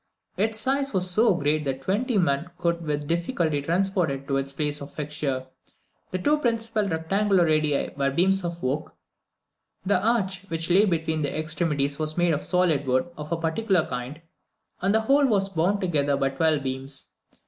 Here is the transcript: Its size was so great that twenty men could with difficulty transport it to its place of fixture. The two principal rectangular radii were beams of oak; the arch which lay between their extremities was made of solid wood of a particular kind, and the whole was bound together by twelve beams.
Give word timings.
Its 0.35 0.59
size 0.59 0.93
was 0.93 1.07
so 1.11 1.35
great 1.35 1.63
that 1.63 1.83
twenty 1.83 2.17
men 2.17 2.49
could 2.57 2.81
with 2.81 3.07
difficulty 3.07 3.61
transport 3.61 4.09
it 4.09 4.27
to 4.27 4.37
its 4.37 4.51
place 4.51 4.81
of 4.81 4.91
fixture. 4.91 5.45
The 6.09 6.17
two 6.17 6.39
principal 6.39 6.87
rectangular 6.87 7.45
radii 7.45 7.91
were 7.95 8.09
beams 8.09 8.43
of 8.43 8.63
oak; 8.65 8.95
the 9.85 10.03
arch 10.03 10.41
which 10.49 10.71
lay 10.71 10.85
between 10.85 11.21
their 11.21 11.35
extremities 11.37 11.99
was 11.99 12.17
made 12.17 12.33
of 12.33 12.41
solid 12.41 12.87
wood 12.87 13.11
of 13.15 13.31
a 13.31 13.37
particular 13.39 13.85
kind, 13.85 14.19
and 14.81 14.95
the 14.95 15.01
whole 15.01 15.27
was 15.27 15.49
bound 15.49 15.81
together 15.81 16.17
by 16.17 16.29
twelve 16.31 16.63
beams. 16.63 17.11